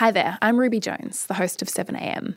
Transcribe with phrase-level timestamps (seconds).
[0.00, 2.36] Hi there, I'm Ruby Jones, the host of 7am.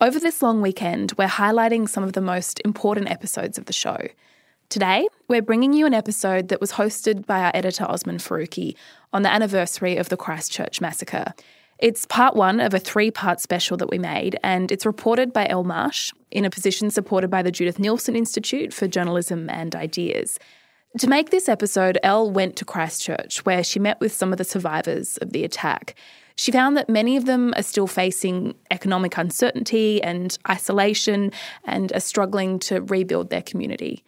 [0.00, 3.98] Over this long weekend, we're highlighting some of the most important episodes of the show.
[4.70, 8.76] Today, we're bringing you an episode that was hosted by our editor Osman Faruqi
[9.12, 11.34] on the anniversary of the Christchurch massacre.
[11.78, 15.46] It's part one of a three part special that we made, and it's reported by
[15.48, 20.38] Elle Marsh in a position supported by the Judith Neilson Institute for Journalism and Ideas.
[20.96, 24.44] To make this episode, Elle went to Christchurch, where she met with some of the
[24.44, 25.94] survivors of the attack.
[26.36, 31.32] She found that many of them are still facing economic uncertainty and isolation
[31.64, 34.04] and are struggling to rebuild their community.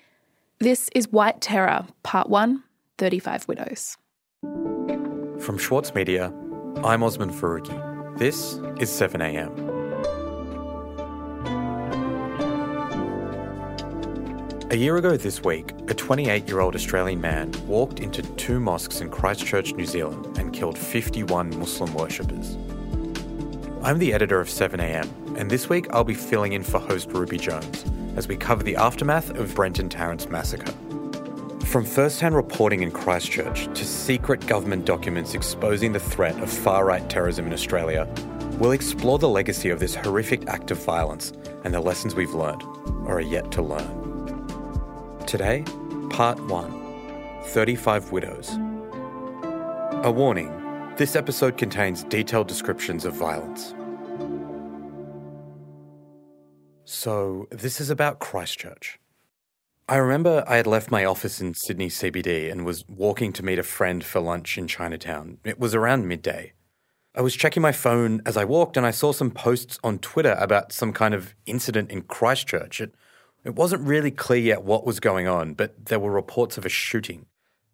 [0.58, 2.62] This is White Terror, Part 1
[2.98, 3.96] 35 Widows.
[5.40, 6.32] From Schwartz Media,
[6.84, 8.18] I'm Osman Faruqi.
[8.18, 9.63] This is 7am.
[14.70, 19.02] A year ago this week, a 28 year old Australian man walked into two mosques
[19.02, 22.56] in Christchurch, New Zealand, and killed 51 Muslim worshippers.
[23.82, 27.36] I'm the editor of 7am, and this week I'll be filling in for host Ruby
[27.36, 27.84] Jones
[28.16, 30.72] as we cover the aftermath of Brenton Tarrant's massacre.
[31.66, 36.86] From first hand reporting in Christchurch to secret government documents exposing the threat of far
[36.86, 38.08] right terrorism in Australia,
[38.58, 41.34] we'll explore the legacy of this horrific act of violence
[41.64, 42.62] and the lessons we've learned
[43.04, 44.03] or are yet to learn.
[45.34, 45.64] Today,
[46.10, 48.50] Part 1 35 Widows.
[50.04, 50.52] A warning
[50.96, 53.74] this episode contains detailed descriptions of violence.
[56.84, 59.00] So, this is about Christchurch.
[59.88, 63.58] I remember I had left my office in Sydney CBD and was walking to meet
[63.58, 65.38] a friend for lunch in Chinatown.
[65.42, 66.52] It was around midday.
[67.12, 70.36] I was checking my phone as I walked and I saw some posts on Twitter
[70.38, 72.80] about some kind of incident in Christchurch.
[72.80, 72.94] It,
[73.44, 76.70] it wasn't really clear yet what was going on, but there were reports of a
[76.70, 77.26] shooting.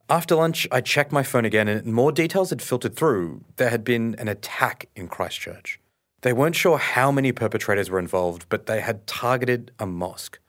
[0.08, 3.44] After lunch, I checked my phone again and more details had filtered through.
[3.56, 5.78] There had been an attack in Christchurch.
[6.22, 10.40] They weren't sure how many perpetrators were involved, but they had targeted a mosque.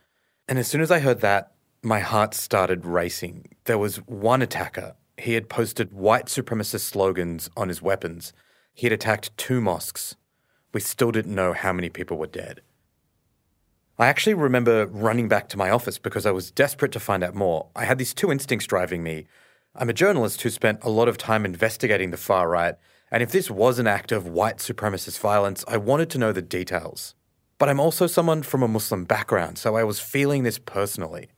[0.48, 1.52] And as soon as I heard that,
[1.84, 3.46] my heart started racing.
[3.66, 4.96] There was one attacker.
[5.18, 8.34] He had posted white supremacist slogans on his weapons.
[8.74, 10.16] He had attacked two mosques.
[10.74, 12.62] We still didn't know how many people were dead.
[14.02, 17.36] I actually remember running back to my office because I was desperate to find out
[17.36, 17.68] more.
[17.76, 19.28] I had these two instincts driving me.
[19.76, 22.74] I'm a journalist who spent a lot of time investigating the far right,
[23.12, 26.42] and if this was an act of white supremacist violence, I wanted to know the
[26.42, 27.14] details.
[27.60, 31.30] But I'm also someone from a Muslim background, so I was feeling this personally.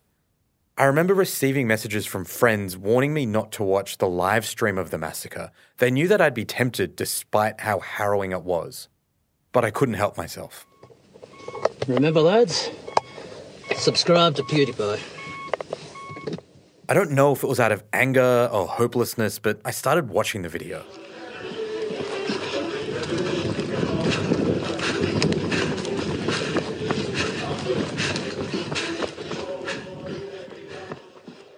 [0.77, 4.89] I remember receiving messages from friends warning me not to watch the live stream of
[4.89, 5.51] the massacre.
[5.79, 8.87] They knew that I'd be tempted despite how harrowing it was.
[9.51, 10.65] But I couldn't help myself.
[11.87, 12.69] Remember, lads,
[13.75, 14.99] subscribe to PewDiePie.
[16.89, 20.41] I don't know if it was out of anger or hopelessness, but I started watching
[20.43, 20.83] the video.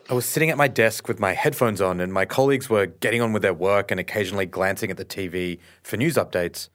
[0.08, 3.22] I was sitting at my desk with my headphones on, and my colleagues were getting
[3.22, 6.70] on with their work and occasionally glancing at the TV for news updates,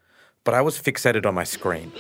[0.45, 1.93] but I was fixated on my screen.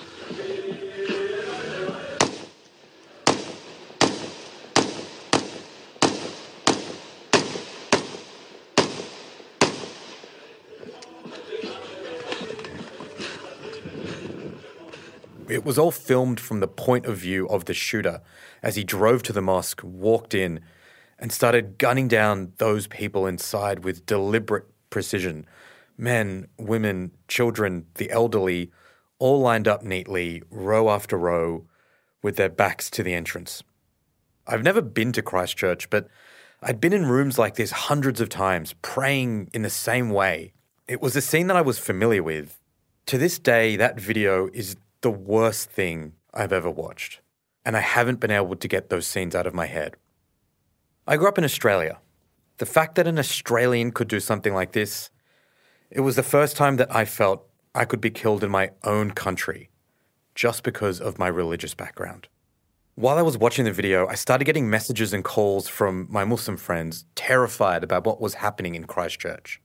[15.50, 18.20] It was all filmed from the point of view of the shooter
[18.62, 20.60] as he drove to the mosque, walked in,
[21.18, 25.46] and started gunning down those people inside with deliberate precision
[25.98, 28.70] men, women, children, the elderly,
[29.18, 31.66] all lined up neatly, row after row,
[32.22, 33.62] with their backs to the entrance.
[34.46, 36.08] I've never been to Christchurch, but
[36.62, 40.54] I'd been in rooms like this hundreds of times, praying in the same way.
[40.88, 42.58] It was a scene that I was familiar with.
[43.06, 47.20] To this day, that video is the worst thing I've ever watched,
[47.64, 49.96] and I haven't been able to get those scenes out of my head.
[51.06, 51.98] I grew up in Australia.
[52.58, 55.10] The fact that an Australian could do something like this,
[55.90, 59.12] it was the first time that I felt I could be killed in my own
[59.12, 59.70] country
[60.34, 62.28] just because of my religious background.
[62.94, 66.56] While I was watching the video, I started getting messages and calls from my Muslim
[66.56, 69.60] friends, terrified about what was happening in Christchurch.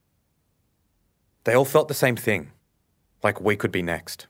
[1.44, 2.52] They all felt the same thing,
[3.24, 4.28] like we could be next.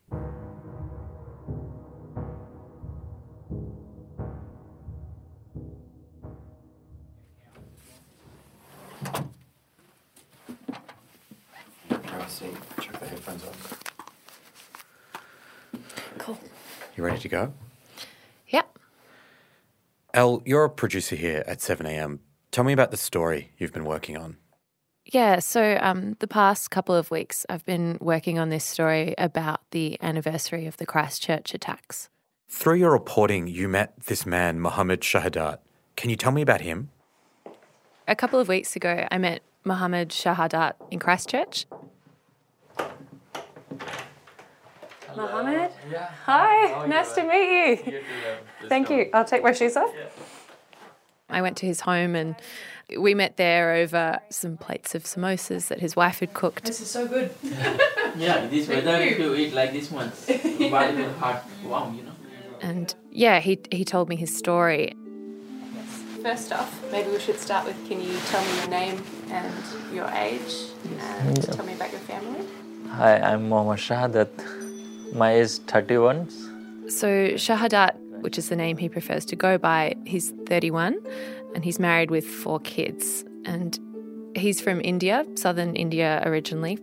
[12.40, 13.54] Check the headphones on.
[16.18, 16.38] Cool.
[16.98, 17.54] You ready to go?
[18.48, 18.80] Yep.
[20.14, 22.20] Elle, you're a producer here at 7am.
[22.52, 24.38] Tell me about the story you've been working on.
[25.06, 29.62] Yeah, so um, the past couple of weeks, I've been working on this story about
[29.72, 32.10] the anniversary of the Christchurch attacks.
[32.50, 35.60] Through your reporting, you met this man, Mohammed Shahadat.
[35.96, 36.90] Can you tell me about him?
[38.08, 41.66] A couple of weeks ago, I met Mohammed Shahadat in Christchurch.
[45.16, 45.72] Mohammed?
[45.92, 46.10] Yeah.
[46.26, 48.04] Hi, nice to meet you.
[48.70, 49.10] Thank you.
[49.14, 49.94] I'll take my shoes off.
[51.30, 52.36] I went to his home and
[53.00, 56.66] we met there over some plates of samosas that his wife had cooked.
[56.66, 57.34] This is so good.
[58.18, 60.10] Yeah, this weather if you eat like this one,
[60.72, 62.14] body will heart warm, you know.
[62.62, 64.96] And yeah, he, he told me his story.
[66.22, 69.54] First off, maybe we should start with can you tell me your name and
[69.94, 70.54] your age
[70.98, 72.48] and tell me about your family?
[72.92, 74.65] Hi, I'm Mohammed Shahadat.
[75.16, 76.30] My age 31.
[76.90, 81.00] So Shahadat, which is the name he prefers to go by, he's 31
[81.56, 83.24] and he's married with four kids.
[83.46, 83.80] And
[84.36, 86.78] he's from India, southern India originally.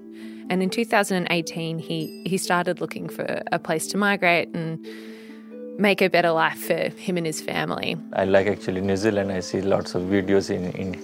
[0.48, 4.84] And in 2018, he, he started looking for a place to migrate and
[5.78, 7.98] make a better life for him and his family.
[8.14, 9.30] I like actually New Zealand.
[9.30, 10.94] I see lots of videos in, in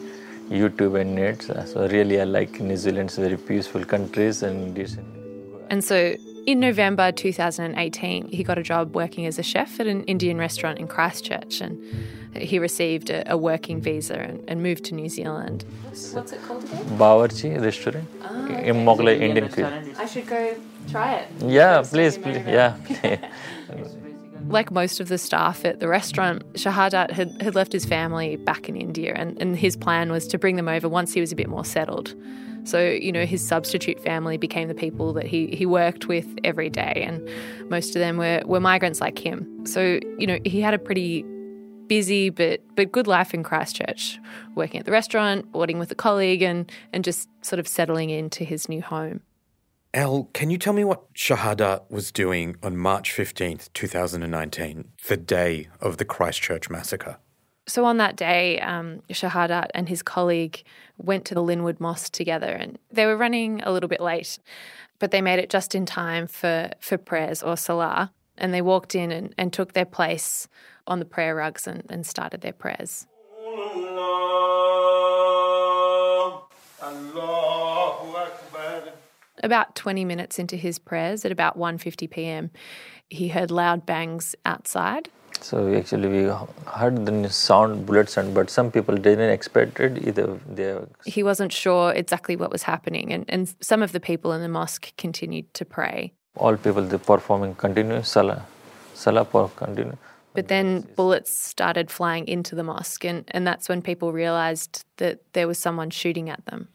[0.49, 1.43] YouTube and net.
[1.43, 5.07] So really I like New Zealand's very peaceful countries and decent.
[5.71, 6.17] And so
[6.49, 10.79] in November 2018, he got a job working as a chef at an Indian restaurant
[10.79, 11.61] in Christchurch.
[11.61, 11.79] And
[12.35, 15.67] he received a, a working visa and, and moved to New Zealand.
[15.85, 16.87] What's it called again?
[16.97, 19.95] Bawarchi restaurant ah, in Mughlai Indian food.
[19.99, 20.57] I should go
[20.91, 21.29] try it.
[21.43, 22.39] Yeah, please, please.
[22.47, 22.79] Yeah.
[24.51, 28.69] Like most of the staff at the restaurant, Shahadat had, had left his family back
[28.69, 31.37] in India, and, and his plan was to bring them over once he was a
[31.37, 32.15] bit more settled.
[32.65, 36.71] So, you know, his substitute family became the people that he, he worked with every
[36.71, 37.29] day, and
[37.71, 39.67] most of them were, were migrants like him.
[39.67, 41.25] So, you know, he had a pretty
[41.89, 44.19] busy but but good life in Christchurch,
[44.55, 48.45] working at the restaurant, boarding with a colleague, and and just sort of settling into
[48.45, 49.21] his new home.
[49.99, 55.67] Elle, can you tell me what Shahadat was doing on March 15th, 2019, the day
[55.81, 57.19] of the Christchurch massacre?
[57.67, 60.63] So on that day, um, Shahadat and his colleague
[60.99, 64.39] went to the Linwood Mosque together, and they were running a little bit late,
[65.01, 68.95] but they made it just in time for for prayers or salah, and they walked
[68.95, 70.47] in and, and took their place
[70.87, 73.09] on the prayer rugs and, and started their prayers.
[79.43, 82.51] About 20 minutes into his prayers, at about 1:50 p.m.,
[83.09, 85.09] he heard loud bangs outside.
[85.41, 86.23] So actually we
[86.67, 90.39] heard the sound, bullet sound, but some people didn't expect it either.
[90.49, 90.77] They
[91.07, 94.49] He wasn't sure exactly what was happening, and, and some of the people in the
[94.49, 96.13] mosque continued to pray.
[96.37, 98.45] all people they performing continue salah,
[98.95, 99.97] salah for continue.
[100.35, 105.21] But then bullets started flying into the mosque, and, and that's when people realized that
[105.33, 106.69] there was someone shooting at them.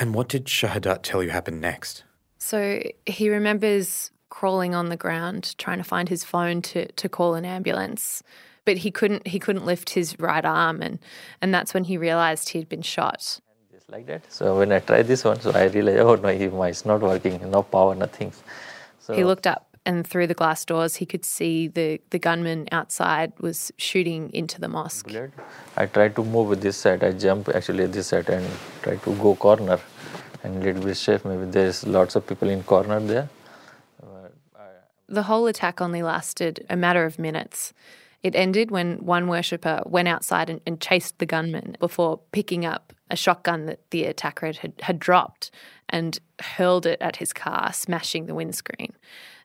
[0.00, 2.04] And what did Shahadat tell you happened next?
[2.38, 7.34] So he remembers crawling on the ground, trying to find his phone to, to call
[7.34, 8.22] an ambulance.
[8.64, 10.98] But he couldn't he couldn't lift his right arm and,
[11.42, 13.40] and that's when he realized he'd been shot.
[13.72, 14.32] Just like that.
[14.32, 17.50] So when I tried this one, so I realized, oh no, he, it's not working,
[17.50, 18.32] no power, nothing.
[19.00, 22.68] So He looked up and through the glass doors he could see the, the gunman
[22.70, 25.10] outside was shooting into the mosque.
[25.76, 27.02] I tried to move with this side.
[27.02, 28.46] I jump actually this side and
[28.82, 29.80] try to go corner
[30.42, 31.24] and little bit safe.
[31.24, 33.28] Maybe there's lots of people in corner there.
[35.08, 37.72] The whole attack only lasted a matter of minutes.
[38.22, 42.92] It ended when one worshipper went outside and, and chased the gunman before picking up
[43.10, 45.50] a shotgun that the attacker had, had dropped
[45.90, 48.92] and hurled it at his car, smashing the windscreen.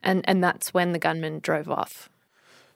[0.01, 2.09] And, and that's when the gunman drove off.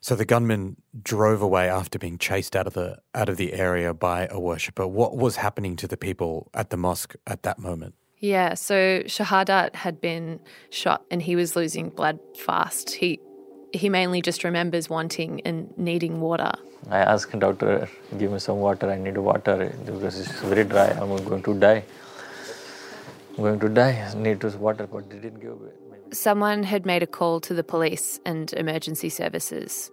[0.02, 3.94] So the gunman drove away after being chased out of the out of the area
[3.94, 4.88] by a worshipper.
[4.88, 7.96] What was happening to the people at the mosque at that moment?
[8.20, 12.92] Yeah, so Shahadat had been shot and he was losing blood fast.
[12.92, 13.20] He
[13.74, 16.52] he mainly just remembers wanting and needing water.
[16.90, 18.90] I asked doctor, give me some water.
[18.90, 20.88] I need water because it's very dry.
[20.88, 21.84] I'm going to die.
[23.40, 24.06] I'm going to die.
[24.06, 26.14] I need to water, but they didn't give it.
[26.14, 29.92] Someone had made a call to the police and emergency services.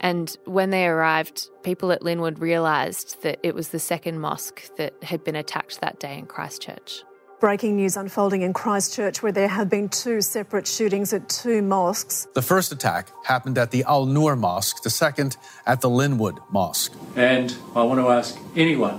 [0.00, 4.94] And when they arrived, people at Linwood realised that it was the second mosque that
[5.02, 7.02] had been attacked that day in Christchurch.
[7.40, 12.26] Breaking news unfolding in Christchurch, where there have been two separate shootings at two mosques.
[12.32, 16.94] The first attack happened at the Al Noor Mosque, the second at the Linwood Mosque.
[17.16, 18.98] And I want to ask anyone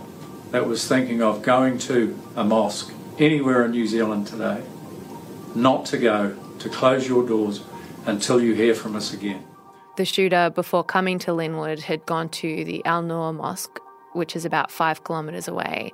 [0.51, 4.64] that was thinking of going to a mosque anywhere in New Zealand today
[5.56, 7.62] not to go, to close your doors
[8.06, 9.44] until you hear from us again.
[9.98, 13.80] The shooter, before coming to Linwood, had gone to the Al Noor Mosque,
[14.14, 15.94] which is about five kilometres away,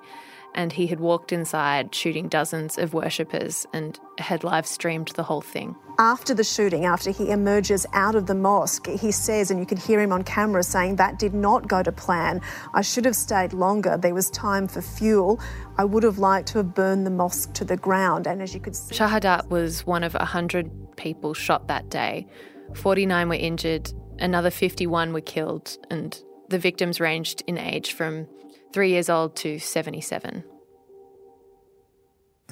[0.55, 5.41] and he had walked inside shooting dozens of worshippers and had live streamed the whole
[5.41, 5.75] thing.
[5.99, 9.77] After the shooting, after he emerges out of the mosque, he says, and you can
[9.77, 12.41] hear him on camera saying, That did not go to plan.
[12.73, 13.97] I should have stayed longer.
[13.97, 15.39] There was time for fuel.
[15.77, 18.27] I would have liked to have burned the mosque to the ground.
[18.27, 22.27] And as you could see, Shahadat was one of 100 people shot that day.
[22.73, 28.27] 49 were injured, another 51 were killed, and the victims ranged in age from
[28.75, 30.43] three years old to 77.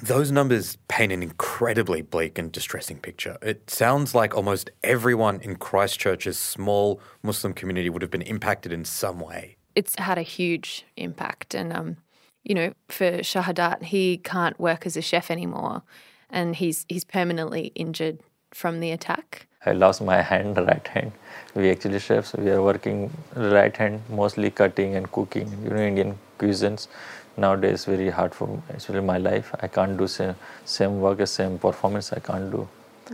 [0.02, 3.36] Those numbers paint an incredibly bleak and distressing picture.
[3.42, 8.86] It sounds like almost everyone in Christchurch's small Muslim community would have been impacted in
[8.86, 9.58] some way.
[9.74, 11.54] It's had a huge impact.
[11.54, 11.98] And, um,
[12.42, 15.82] you know, for Shahadat, he can't work as a chef anymore.
[16.30, 18.20] And he's, he's permanently injured
[18.54, 19.46] from the attack.
[19.66, 21.12] I lost my hand, right hand.
[21.54, 26.18] We actually chefs, we are working right hand, mostly cutting and cooking, you know, Indian
[26.38, 26.88] cuisines.
[27.36, 29.52] Nowadays, very hard for actually my life.
[29.60, 32.12] I can't do same, same work, same performance.
[32.12, 32.68] I can't do,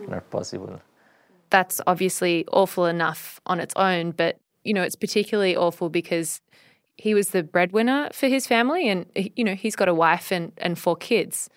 [0.09, 0.81] not possible.
[1.49, 6.43] That's obviously awful enough on its own, but you know, it's particularly awful because
[6.99, 10.53] he was the breadwinner for his family, and you know, he's got a wife and
[10.59, 11.49] and four kids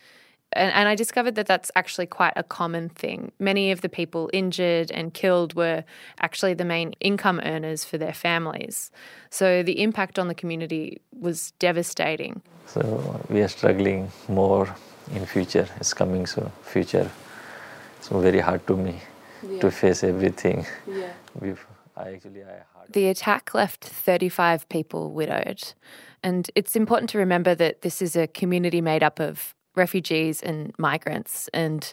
[0.55, 3.31] and, and I discovered that that's actually quite a common thing.
[3.39, 5.83] Many of the people injured and killed were
[6.19, 8.91] actually the main income earners for their families.
[9.29, 12.41] So the impact on the community was devastating.
[12.67, 14.73] So we are struggling more
[15.13, 15.67] in future.
[15.77, 17.09] It's coming so future.
[17.97, 18.99] It's very hard to me
[19.47, 19.59] yeah.
[19.59, 20.65] to face everything.
[20.87, 21.13] Yeah.
[21.39, 21.65] We've,
[21.97, 25.73] I actually I the attack left 35 people widowed.
[26.21, 30.73] And it's important to remember that this is a community made up of refugees and
[30.77, 31.49] migrants.
[31.53, 31.91] And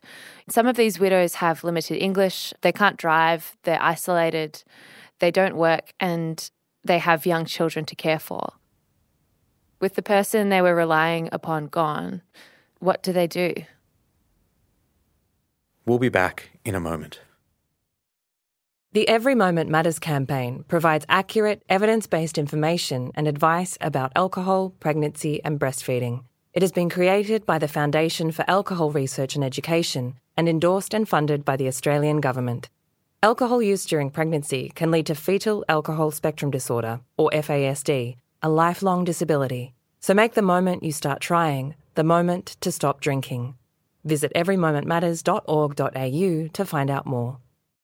[0.48, 4.62] some of these widows have limited English, they can't drive, they're isolated,
[5.18, 6.50] they don't work, and
[6.84, 8.54] they have young children to care for.
[9.80, 12.22] With the person they were relying upon gone,
[12.78, 13.54] what do they do?
[15.86, 17.20] We'll be back in a moment.
[18.92, 25.40] The Every Moment Matters campaign provides accurate, evidence based information and advice about alcohol, pregnancy,
[25.44, 26.24] and breastfeeding.
[26.52, 31.08] It has been created by the Foundation for Alcohol Research and Education and endorsed and
[31.08, 32.68] funded by the Australian Government.
[33.22, 39.04] Alcohol use during pregnancy can lead to fetal alcohol spectrum disorder, or FASD, a lifelong
[39.04, 39.74] disability.
[40.00, 43.54] So make the moment you start trying the moment to stop drinking.
[44.04, 47.38] Visit everymomentmatters.org.au to find out more.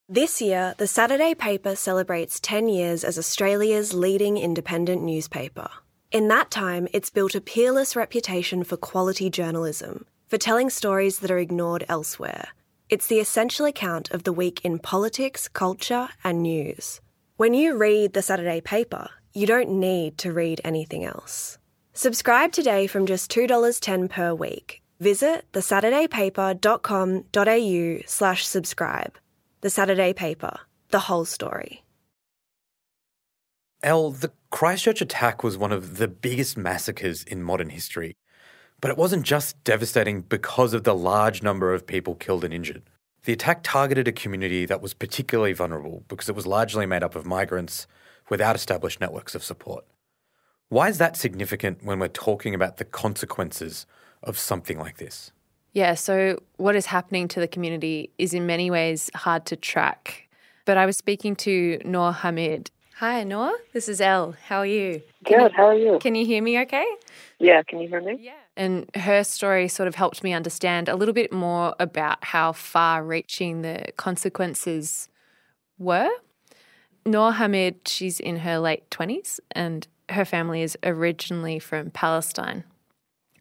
[0.08, 5.68] This year, the Saturday paper celebrates 10 years as Australia's leading independent newspaper.
[6.16, 11.30] In that time, it's built a peerless reputation for quality journalism, for telling stories that
[11.30, 12.48] are ignored elsewhere.
[12.88, 17.02] It's the essential account of the week in politics, culture, and news.
[17.36, 21.58] When you read the Saturday paper, you don't need to read anything else.
[21.92, 24.80] Subscribe today from just $2.10 per week.
[24.98, 29.18] Visit thesaturdaypaper.com.au slash subscribe.
[29.60, 31.82] The Saturday Paper, the whole story.
[33.82, 38.16] Elle, the Christchurch attack was one of the biggest massacres in modern history.
[38.80, 42.82] But it wasn't just devastating because of the large number of people killed and injured.
[43.24, 47.16] The attack targeted a community that was particularly vulnerable because it was largely made up
[47.16, 47.86] of migrants
[48.28, 49.84] without established networks of support.
[50.68, 53.86] Why is that significant when we're talking about the consequences
[54.22, 55.32] of something like this?
[55.72, 60.28] Yeah, so what is happening to the community is in many ways hard to track.
[60.64, 63.52] But I was speaking to Noor Hamid, Hi, Noor.
[63.74, 64.36] This is Elle.
[64.46, 65.02] How are you?
[65.22, 65.38] Good.
[65.38, 65.98] You, how are you?
[66.00, 66.86] Can you hear me okay?
[67.38, 68.16] Yeah, can you hear me?
[68.18, 68.32] Yeah.
[68.56, 73.04] And her story sort of helped me understand a little bit more about how far
[73.04, 75.10] reaching the consequences
[75.78, 76.08] were.
[77.04, 82.64] Noor Hamid, she's in her late 20s and her family is originally from Palestine.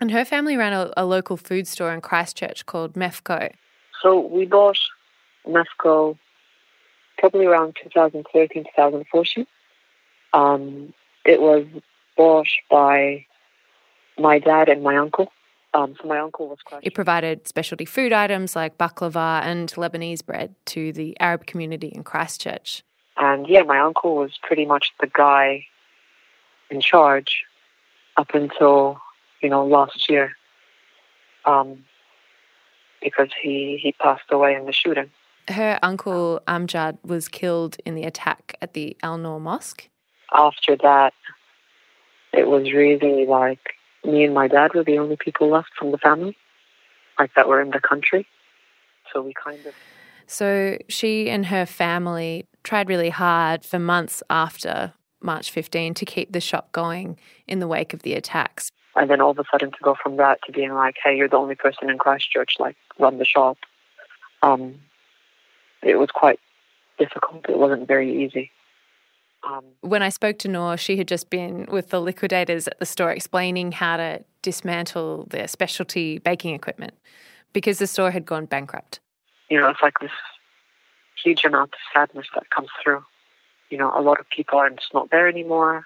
[0.01, 3.53] And her family ran a, a local food store in Christchurch called Mefco.
[4.01, 4.79] So we bought
[5.47, 6.17] Mefco
[7.29, 9.48] probably around 2013, 2014.
[10.34, 10.94] Um,
[11.25, 11.65] it was
[12.15, 13.25] bought by
[14.20, 15.32] my dad and my uncle.
[15.74, 20.53] Um, so my uncle was It provided specialty food items like baklava and Lebanese bread
[20.67, 22.84] to the Arab community in Christchurch.
[23.17, 25.65] And yeah, my uncle was pretty much the guy
[26.70, 27.44] in charge
[28.17, 29.00] up until
[29.41, 30.34] you know last year,
[31.46, 31.86] um,
[33.01, 35.10] because he he passed away in the shooting
[35.49, 39.89] her uncle Amjad was killed in the attack at the Al Noor Mosque.
[40.33, 41.13] After that,
[42.33, 43.59] it was really like
[44.03, 46.37] me and my dad were the only people left from the family,
[47.17, 48.27] like that were in the country.
[49.13, 49.73] So we kind of.
[50.27, 56.31] So she and her family tried really hard for months after March 15 to keep
[56.31, 58.69] the shop going in the wake of the attacks.
[58.95, 61.27] And then all of a sudden to go from that to being like, hey, you're
[61.27, 63.57] the only person in Christchurch, like, run the shop.
[64.41, 64.75] Um,
[65.86, 66.39] it was quite
[66.98, 67.46] difficult.
[67.48, 68.51] It wasn't very easy.
[69.48, 72.86] Um, when I spoke to Noor, she had just been with the liquidators at the
[72.86, 76.96] store explaining how to dismantle their specialty baking equipment
[77.54, 79.00] because the store had gone bankrupt.
[79.50, 80.12] You know, it's like this
[81.24, 83.04] huge amount of sadness that comes through.
[83.70, 85.86] You know, a lot of people are just not there anymore,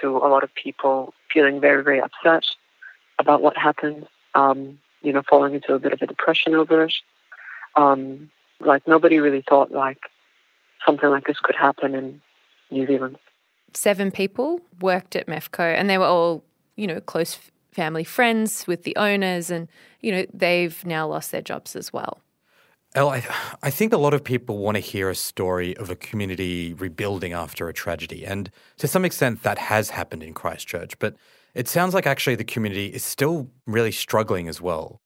[0.00, 2.44] to a lot of people feeling very, very upset
[3.18, 6.94] about what happened, um, you know, falling into a bit of a depression over it.
[7.76, 9.98] Um, like, nobody really thought, like,
[10.84, 12.20] something like this could happen in
[12.70, 13.18] New Zealand.
[13.72, 16.44] Seven people worked at MEFCO and they were all,
[16.76, 17.38] you know, close
[17.72, 19.68] family friends with the owners and,
[20.00, 22.20] you know, they've now lost their jobs as well.
[22.94, 23.24] Elle, I,
[23.62, 27.32] I think a lot of people want to hear a story of a community rebuilding
[27.32, 28.24] after a tragedy.
[28.24, 30.96] And to some extent, that has happened in Christchurch.
[31.00, 31.16] But
[31.54, 35.00] it sounds like actually the community is still really struggling as well.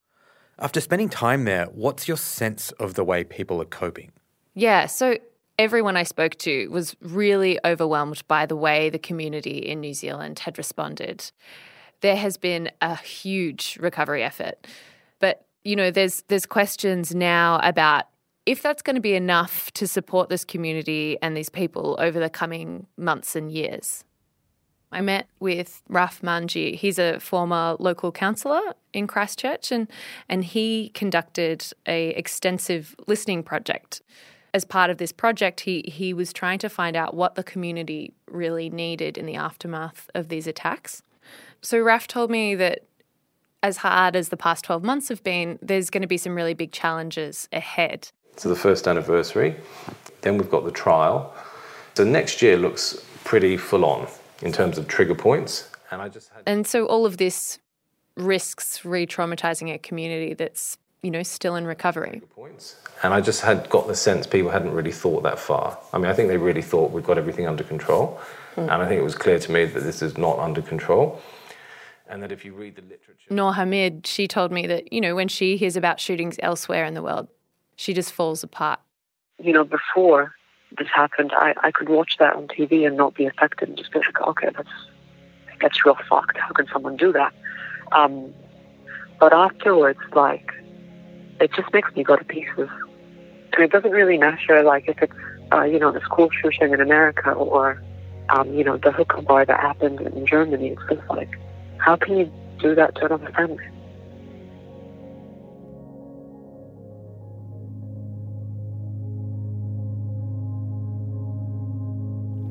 [0.60, 4.10] After spending time there, what's your sense of the way people are coping?
[4.54, 5.18] Yeah, so
[5.56, 10.40] everyone I spoke to was really overwhelmed by the way the community in New Zealand
[10.40, 11.30] had responded.
[12.00, 14.66] There has been a huge recovery effort.
[15.20, 18.06] But you know, there's there's questions now about
[18.46, 22.30] if that's going to be enough to support this community and these people over the
[22.30, 24.04] coming months and years.
[24.90, 26.74] I met with Raf Manji.
[26.74, 29.88] He's a former local councillor in Christchurch and
[30.28, 34.02] and he conducted a extensive listening project.
[34.54, 38.14] As part of this project, he he was trying to find out what the community
[38.30, 41.02] really needed in the aftermath of these attacks.
[41.60, 42.84] So Raf told me that
[43.62, 46.54] as hard as the past 12 months have been, there's going to be some really
[46.54, 48.08] big challenges ahead.
[48.36, 49.56] So the first anniversary,
[50.20, 51.34] then we've got the trial.
[51.94, 54.06] So next year looks pretty full on
[54.42, 55.70] in terms of trigger points.
[55.90, 57.58] And I just had And so all of this
[58.16, 62.22] risks re-traumatizing a community that's, you know, still in recovery.
[62.34, 62.76] Points.
[63.02, 65.78] And I just had got the sense people hadn't really thought that far.
[65.92, 68.20] I mean, I think they really thought we've got everything under control.
[68.56, 68.62] Mm.
[68.62, 71.20] And I think it was clear to me that this is not under control
[72.08, 73.28] and that if you read the literature.
[73.30, 76.94] Noor Hamid, she told me that, you know, when she hears about shootings elsewhere in
[76.94, 77.28] the world,
[77.76, 78.80] she just falls apart.
[79.38, 80.34] You know, before
[80.76, 83.92] this happened, I, I could watch that on TV and not be affected and just
[83.92, 84.68] be like, okay, that's,
[85.60, 86.36] that's real fucked.
[86.36, 87.32] How can someone do that?
[87.92, 88.32] Um,
[89.18, 90.52] but afterwards, like,
[91.40, 92.68] it just makes me go to pieces.
[93.52, 95.12] And it doesn't really matter, like, if it's,
[95.52, 97.82] uh, you know, the school shooting in America or,
[98.28, 100.68] um, you know, the hookah bar that happened in Germany.
[100.68, 101.30] It's just like,
[101.78, 103.64] how can you do that to another family?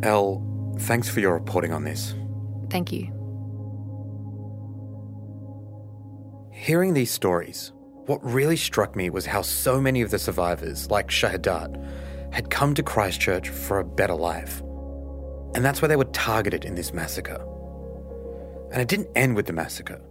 [0.07, 0.41] Elle,
[0.79, 2.15] thanks for your reporting on this.
[2.69, 3.11] Thank you.
[6.53, 7.73] Hearing these stories,
[8.05, 12.73] what really struck me was how so many of the survivors, like Shahadat, had come
[12.75, 14.61] to Christchurch for a better life.
[15.55, 17.45] And that's why they were targeted in this massacre.
[18.71, 20.01] And it didn't end with the massacre.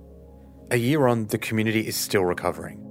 [0.71, 2.83] A year on, the community is still recovering.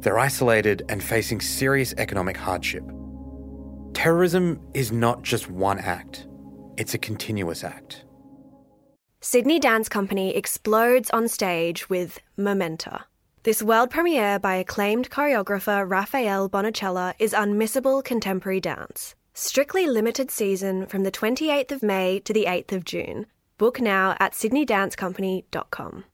[0.00, 2.84] They're isolated and facing serious economic hardship.
[3.94, 6.27] Terrorism is not just one act,
[6.78, 8.04] it's a continuous act.
[9.20, 13.04] Sydney Dance Company explodes on stage with Momenta.
[13.42, 19.16] This world premiere by acclaimed choreographer Rafael Bonachela is unmissable contemporary dance.
[19.34, 23.26] Strictly limited season from the 28th of May to the 8th of June.
[23.58, 26.04] Book now at sydneydancecompany.com.